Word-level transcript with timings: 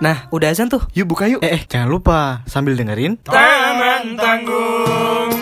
Nah, 0.00 0.28
udah 0.28 0.48
azan 0.52 0.68
tuh. 0.68 0.84
Yuk 0.92 1.16
buka 1.16 1.32
yuk. 1.32 1.40
Eh, 1.40 1.56
eh 1.56 1.62
jangan 1.64 1.88
lupa 1.88 2.44
sambil 2.44 2.76
dengerin. 2.76 3.16
Taman 3.24 4.20
Tanggung. 4.20 5.32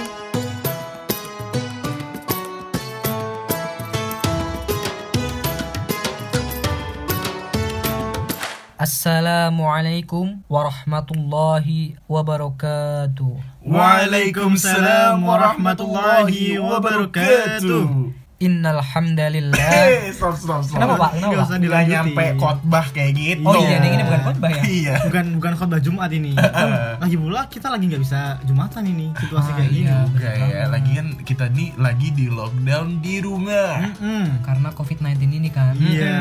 Assalamualaikum 8.79 10.46
warahmatullahi 10.46 11.98
wabarakatuh. 12.06 13.34
Waalaikumsalam 13.66 15.18
warahmatullahi 15.27 16.62
wabarakatuh. 16.62 18.18
Innal 18.39 18.79
hamdalillah. 18.79 19.59
Eh, 19.89 20.14
stop, 20.14 20.34
stop, 20.34 20.62
stop. 20.62 20.79
Kenapa, 20.79 20.95
Pak? 20.96 21.11
Kenapa, 21.12 21.27
Nggak 21.27 21.41
Pak? 21.41 21.48
usah 21.48 21.59
dilanjutin. 21.59 21.91
nyampe 21.91 22.25
khotbah 22.37 22.87
kayak 22.88 23.12
gitu. 23.12 23.42
Oh 23.42 23.55
iya, 23.56 23.77
ini 23.80 23.98
bukan 24.01 24.20
khotbah 24.23 24.48
ya? 24.48 24.62
Iya. 24.78 24.95
Bukan 25.05 25.24
bukan 25.37 25.52
khotbah 25.55 25.80
Jumat 25.80 26.11
ini. 26.12 26.33
Kan 26.56 26.69
lagi 26.98 27.16
pula 27.16 27.41
kita 27.47 27.66
lagi 27.66 27.84
nggak 27.84 27.98
bisa 27.98 28.20
Jumatan 28.45 28.83
ini 28.87 29.06
situasi 29.12 29.51
Ah, 29.51 29.55
kayak 29.55 29.70
gini. 29.70 29.83
iya. 29.84 29.98
Enggak 30.05 30.34
ya, 30.38 30.62
lagi 30.69 30.91
kan 30.92 31.06
kita 31.20 31.45
nih 31.48 31.69
lagi 31.77 32.09
di 32.11 32.27
lockdown 32.28 32.87
di 32.98 33.14
rumah. 33.19 33.73
Mm-mm. 33.84 34.24
Karena 34.41 34.69
COVID-19 34.70 35.09
ini 35.34 35.50
kan. 35.50 35.75
Iya. 35.75 36.19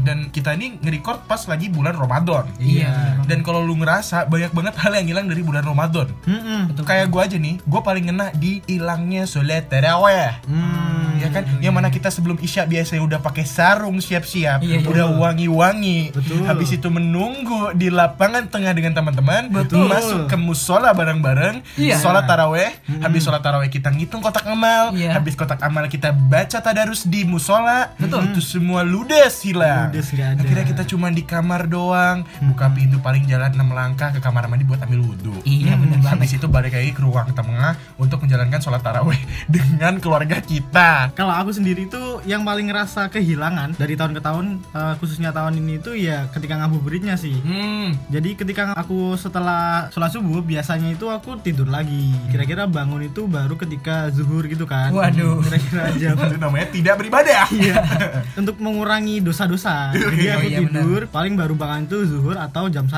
Dan 0.00 0.18
kita 0.30 0.54
ini 0.54 0.78
nge-record 0.78 1.26
pas 1.26 1.42
lagi 1.44 1.66
bulan 1.66 1.94
Ramadan. 1.94 2.46
Iya. 2.56 3.26
Dan 3.26 3.42
kalau 3.42 3.58
lu 3.60 3.74
ngerasa 3.74 4.26
banyak 4.26 4.50
banget 4.50 4.74
hal 4.76 4.92
yang 4.94 5.06
hilang 5.08 5.26
dari 5.26 5.42
bulan 5.42 5.62
Ramadan. 5.62 6.14
Mm-mm. 6.22 6.70
Betul. 6.70 6.82
Kayak 6.84 7.06
gua 7.10 7.26
aja 7.26 7.36
nih, 7.36 7.58
gua 7.64 7.82
paling 7.82 8.06
ngena 8.06 8.30
di 8.32 8.62
hilangnya 8.64 9.26
sholat 9.26 9.66
taraweh. 9.66 10.30
Hmm. 10.46 11.18
Ya 11.18 11.32
kan, 11.32 11.48
yang 11.60 11.72
mana 11.72 11.88
kita 11.88 12.08
sebelum 12.08 12.36
isya 12.38 12.64
biasanya 12.64 13.02
udah 13.02 13.18
pakai 13.18 13.44
sarung 13.44 13.98
siap-siap, 13.98 14.60
Iya, 14.60 14.80
iya. 14.80 14.86
udah 14.86 15.06
wangi-wangi. 15.16 16.12
Habis 16.44 16.76
itu 16.76 16.88
menunggu 16.88 17.72
di 17.72 17.88
lapangan 17.88 18.46
tengah 18.46 18.72
dengan 18.72 18.92
teman-teman, 18.92 19.48
Betul. 19.48 19.86
masuk 19.86 20.26
ke 20.26 20.36
musola 20.36 20.90
bareng-bareng, 20.90 21.62
Iya. 21.76 21.98
sholat 21.98 22.24
taraweh. 22.24 22.70
Habis 22.98 23.20
sholat 23.22 23.40
taraweh 23.40 23.68
kita 23.68 23.90
ngitung 23.90 24.20
kotak 24.20 24.44
amal, 24.44 24.92
Iya. 24.92 25.16
habis 25.16 25.34
kotak 25.34 25.60
amal 25.60 25.86
kita 25.86 26.10
baca 26.10 26.58
tadarus 26.58 27.04
di 27.04 27.22
musola. 27.22 27.92
Betul. 27.96 28.30
Itu 28.30 28.40
semua 28.40 28.82
ludes 28.82 29.42
hilang. 29.42 29.90
Ludes 29.90 30.10
ada. 30.12 30.38
Akhirnya 30.38 30.64
kita 30.64 30.82
cuma 30.84 31.08
di 31.08 31.22
kamar 31.22 31.66
doang, 31.66 32.24
buka 32.42 32.66
pintu 32.70 32.98
paling 32.98 33.24
jalan 33.24 33.52
6 33.52 33.68
langkah 33.68 34.10
ke 34.10 34.18
kamar 34.18 34.46
mandi 34.46 34.64
buat 34.64 34.80
ambil 34.82 35.02
wudhu. 35.04 35.34
Iya, 35.44 35.76
bener 35.76 36.00
banget. 36.00 36.18
Habis 36.18 36.30
itu 36.36 36.46
balik 36.46 36.72
lagi 36.72 36.90
ke 36.90 37.00
ruang 37.00 37.30
tengah 37.30 37.76
untuk 37.96 38.22
menjalankan 38.22 38.58
sholat 38.58 38.80
taraweh 38.80 39.18
dengan 39.54 39.98
keluarga 39.98 40.40
kita. 40.40 41.12
Kalau 41.12 41.32
aku 41.46 41.62
sendiri 41.62 41.86
tuh 41.86 42.15
yang 42.26 42.42
paling 42.42 42.68
ngerasa 42.68 43.08
kehilangan 43.08 43.78
dari 43.78 43.94
tahun 43.94 44.12
ke 44.12 44.20
tahun 44.20 44.46
eh, 44.74 44.94
khususnya 44.98 45.30
tahun 45.30 45.56
ini 45.56 45.78
tuh 45.78 45.94
ya 45.94 46.26
ketika 46.34 46.58
ngabuburitnya 46.58 47.14
sih. 47.14 47.38
Hmm, 47.38 47.94
Jadi 48.10 48.34
ketika 48.34 48.74
aku 48.74 49.14
setelah 49.14 49.86
sholat 49.88 50.10
subuh 50.10 50.42
biasanya 50.42 50.92
itu 50.92 51.06
aku 51.06 51.38
tidur 51.40 51.70
lagi. 51.70 52.10
Kira-kira 52.28 52.66
bangun 52.66 53.06
itu 53.06 53.24
baru 53.24 53.54
ketika 53.54 54.10
zuhur 54.10 54.42
gitu 54.46 54.66
kan. 54.66 54.90
Waduh. 54.90 55.38
Kira-kira 55.46 55.94
jam 56.02 56.18
itu 56.18 56.36
namanya 56.36 56.66
tidak 56.68 56.94
beribadah. 56.98 57.46
Iya. 57.54 57.74
Untuk 58.40 58.58
mengurangi 58.58 59.22
dosa-dosa. 59.22 59.90
Jadi 59.94 60.26
aku 60.26 60.44
Oh, 60.46 60.50
iya, 60.52 60.60
tidur 60.62 61.00
paling 61.08 61.34
baru 61.34 61.54
bangun 61.54 61.86
itu 61.86 61.98
zuhur 62.06 62.36
atau 62.36 62.66
jam 62.68 62.86
1. 62.86 62.94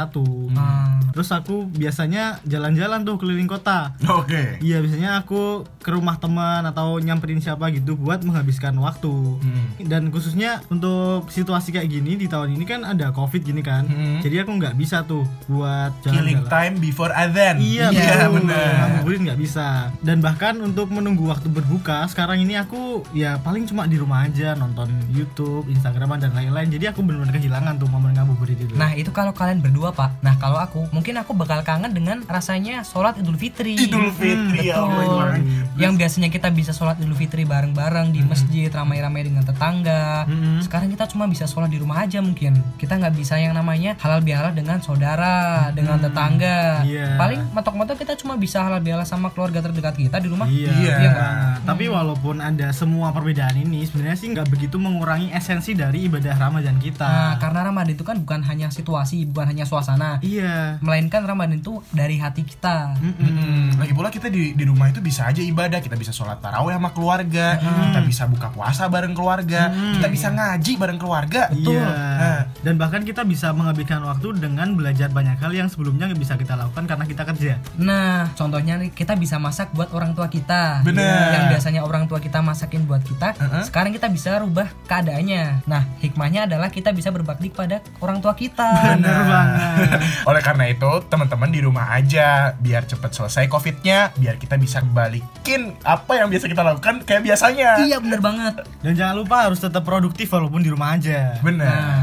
Ah. 0.56 0.96
Terus 1.12 1.34
aku 1.34 1.66
biasanya 1.66 2.38
jalan-jalan 2.44 3.02
tuh 3.02 3.18
keliling 3.18 3.48
kota. 3.48 3.92
Oke. 4.06 4.60
Iya 4.60 4.78
biasanya 4.78 5.18
aku 5.18 5.66
ke 5.80 5.90
rumah 5.90 6.14
teman 6.16 6.62
atau 6.62 7.00
nyamperin 7.00 7.40
siapa 7.40 7.72
gitu 7.72 7.98
buat 7.98 8.22
menghabiskan 8.22 8.76
waktu. 8.78 9.17
Hmm. 9.38 9.66
Dan 9.83 10.11
khususnya 10.12 10.61
untuk 10.69 11.30
situasi 11.30 11.72
kayak 11.74 11.88
gini 11.88 12.19
di 12.19 12.27
tahun 12.27 12.55
ini 12.55 12.64
kan 12.66 12.80
ada 12.84 13.11
covid 13.14 13.42
gini 13.42 13.62
kan. 13.64 13.86
Hmm. 13.86 14.20
Jadi 14.20 14.42
aku 14.42 14.50
nggak 14.58 14.74
bisa 14.77 15.05
tuh 15.05 15.24
buat 15.47 15.94
Killing 16.05 16.44
jalan-jalan. 16.44 16.52
time 16.52 16.74
before 16.83 17.12
azan. 17.14 17.56
Iya, 17.58 17.92
iya 17.92 18.28
betul. 18.28 18.33
benar. 18.42 18.72
Ngabuburit 18.78 19.20
nggak 19.28 19.41
bisa. 19.41 19.66
Dan 20.02 20.18
bahkan 20.20 20.55
untuk 20.61 20.90
menunggu 20.92 21.29
waktu 21.29 21.48
berbuka, 21.48 22.06
sekarang 22.11 22.42
ini 22.42 22.58
aku 22.58 23.05
ya 23.12 23.39
paling 23.40 23.67
cuma 23.67 23.84
di 23.89 23.96
rumah 23.98 24.24
aja 24.27 24.55
nonton 24.55 24.89
YouTube, 25.12 25.68
Instagram 25.68 26.18
dan 26.18 26.33
lain-lain. 26.33 26.73
Jadi 26.73 26.89
aku 26.89 27.05
benar-benar 27.05 27.36
kehilangan 27.36 27.77
tuh 27.77 27.89
momen 27.92 28.17
ngabuburit 28.17 28.56
itu. 28.58 28.74
Nah 28.74 28.96
itu 28.96 29.12
kalau 29.12 29.30
kalian 29.36 29.61
berdua 29.61 29.92
pak 29.92 30.18
Nah 30.24 30.35
kalau 30.40 30.58
aku 30.58 30.89
mungkin 30.90 31.14
aku 31.20 31.36
bakal 31.36 31.62
kangen 31.62 31.92
dengan 31.95 32.24
rasanya 32.27 32.83
sholat 32.83 33.14
idul 33.20 33.36
fitri 33.39 33.77
Idul 33.79 34.11
Fitri 34.11 34.73
ya 34.73 34.83
Betul 34.83 35.05
Allah. 35.05 35.39
Yang 35.78 35.92
biasanya 35.94 36.28
kita 36.34 36.50
bisa 36.50 36.74
sholat 36.74 36.98
idul 36.98 37.14
fitri 37.14 37.46
bareng-bareng 37.46 38.11
di 38.11 38.27
masjid 38.27 38.66
Ramai-ramai 38.66 39.22
dengan 39.22 39.46
tetangga 39.46 40.27
Mm-mm. 40.27 40.58
Sekarang 40.66 40.90
kita 40.90 40.98
cuma 41.08 41.24
bisa 41.24 41.48
sholat 41.48 41.73
di 41.73 41.80
rumah 41.80 42.05
aja 42.05 42.20
mungkin. 42.20 42.57
Kita 42.77 43.01
nggak 43.01 43.14
bisa 43.17 43.41
yang 43.41 43.57
namanya 43.57 43.96
halal 43.98 44.20
bihalal 44.20 44.52
dengan 44.52 44.79
saudara 44.85 45.70
Dengan 45.73 45.98
tetangga. 45.98 46.85
Iya. 46.85 47.17
Paling 47.17 47.41
mentok-mentok 47.57 47.96
kita 47.98 48.14
cuma 48.20 48.36
bisa 48.36 48.61
halal 48.61 48.85
bihalal 48.85 49.08
sama 49.08 49.33
keluarga 49.33 49.64
terdekat 49.64 49.97
kita 49.97 50.20
di 50.20 50.29
rumah. 50.29 50.47
Iya. 50.47 50.73
Iya. 50.77 50.97
Iya 50.98 51.11
Nah, 51.18 51.58
tapi 51.64 51.91
walaupun 51.91 52.39
ada 52.39 52.70
semua 52.70 53.11
perbedaan 53.11 53.58
ini, 53.58 53.83
sebenarnya 53.89 54.18
sih 54.20 54.29
nggak 54.30 54.48
begitu 54.52 54.77
mengurangi 54.79 55.33
esensi 55.35 55.74
dari 55.74 56.07
ibadah 56.07 56.36
Ramadan 56.36 56.77
kita. 56.79 57.08
Nah 57.08 57.35
karena 57.41 57.67
Ramadan 57.67 57.97
itu 57.97 58.05
kan 58.05 58.20
bukan 58.23 58.45
hanya 58.45 58.68
situasi 58.70 59.24
Bukan 59.29 59.55
hanya 59.55 59.64
suasana. 59.64 60.18
Iya. 60.18 60.83
Melainkan 60.83 61.23
Ramadan 61.23 61.63
itu 61.63 61.79
dari 61.95 62.18
hati 62.18 62.42
kita. 62.42 62.98
Mm-mm. 62.98 63.79
Lagi 63.79 63.92
pula 63.95 64.11
kita 64.11 64.27
di, 64.27 64.55
di 64.55 64.64
rumah 64.67 64.91
itu 64.91 64.98
bisa 64.98 65.30
aja 65.30 65.39
ibadah, 65.39 65.79
kita 65.79 65.95
bisa 65.95 66.11
sholat 66.11 66.42
taraweh 66.42 66.74
sama 66.74 66.91
keluarga, 66.91 67.58
kita 67.58 68.01
bisa 68.02 68.27
buka 68.27 68.51
puasa 68.51 68.91
bareng 68.91 69.14
keluarga, 69.14 69.70
kita 69.70 70.08
bisa 70.11 70.29
ngaji 70.35 70.73
bareng 70.74 70.98
keluarga. 70.98 71.48
Iya. 71.55 71.86
Nah. 71.86 72.41
Dan 72.63 72.74
bahkan 72.74 73.07
kita 73.07 73.23
bisa 73.23 73.55
menghabiskan 73.55 74.02
waktu 74.02 74.35
dengan 74.35 74.74
belajar 74.74 75.08
banyak 75.14 75.39
hal 75.39 75.52
yang 75.55 75.69
sebelumnya 75.70 76.11
nggak 76.11 76.20
bisa 76.20 76.35
kita 76.35 76.58
lakukan 76.58 76.85
karena 76.91 77.05
kita 77.07 77.23
kerja. 77.23 77.55
Nah, 77.79 78.35
contohnya 78.35 78.74
nih 78.83 78.91
kita 78.91 79.14
bisa 79.14 79.39
masak 79.39 79.70
buat 79.74 79.95
orang 79.95 80.14
tua 80.19 80.27
kita. 80.27 80.83
Bener. 80.83 81.39
Yang 81.39 81.45
biasanya 81.55 81.80
orang 81.86 82.11
tua 82.11 82.18
kita 82.18 82.42
masakin 82.42 82.83
buat 82.85 83.02
kita, 83.07 83.39
Uh-uh. 83.39 83.63
sekarang 83.63 83.95
kita 83.95 84.11
bisa 84.11 84.42
rubah 84.42 84.67
keadaannya. 84.91 85.68
Nah, 85.70 85.86
hikmahnya 86.02 86.51
adalah 86.51 86.68
kita 86.74 86.91
bisa 86.91 87.14
berbakti 87.14 87.55
kepada 87.55 87.79
orang 88.02 88.18
tua 88.18 88.35
kita. 88.35 88.98
Bener 88.98 89.18
banget. 89.23 89.98
Oleh 90.29 90.42
karena 90.42 90.64
itu, 90.67 90.91
teman-teman 91.07 91.51
di 91.55 91.61
rumah 91.63 91.95
aja 91.95 92.58
biar 92.58 92.91
cepet 92.91 93.11
selesai 93.14 93.45
COVID-nya, 93.47 94.18
biar 94.18 94.35
kita 94.36 94.58
bisa 94.58 94.83
balikin 94.83 95.79
apa 95.86 96.18
yang 96.18 96.29
biasa 96.29 96.51
kita 96.51 96.63
lakukan 96.67 97.07
kayak 97.07 97.23
biasanya. 97.23 97.86
Iya, 97.86 98.02
bener 98.02 98.18
banget. 98.18 98.55
Dan 98.83 98.92
jangan 98.98 99.14
lupa 99.14 99.47
harus 99.47 99.63
tetap 99.63 99.86
produktif 99.86 100.27
walaupun 100.35 100.61
di 100.61 100.70
rumah 100.74 100.98
aja. 100.98 101.39
Benar. 101.39 101.67
Nah, 101.68 102.02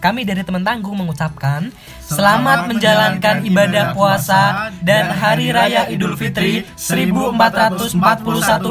kami 0.00 0.24
dari 0.24 0.40
teman 0.40 0.64
tanggung 0.64 0.96
mengucapkan 0.96 1.68
Selamat 2.00 2.40
selamat 2.40 2.58
menjalankan 2.72 3.36
ibadah 3.44 3.84
puasa 3.92 4.72
dan 4.80 5.12
Hari 5.12 5.52
Raya 5.52 5.84
Idul 5.92 6.16
Fitri 6.16 6.64
1441 6.80 7.92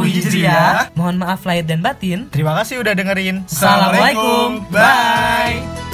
Hijriah. 0.10 0.90
Mohon 0.98 1.16
maaf 1.22 1.46
lahir 1.46 1.64
dan 1.70 1.86
batin. 1.86 2.26
Terima 2.34 2.58
kasih 2.58 2.82
udah 2.82 2.98
dengerin. 2.98 3.46
Assalamualaikum. 3.46 4.66
Bye. 4.74 5.89